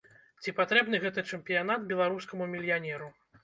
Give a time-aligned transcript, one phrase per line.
[0.43, 3.17] Ці патрэбны гэты чэмпіянат беларускаму мільянеру?